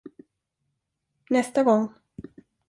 Nästa 1.29 1.63
gång. 1.63 1.89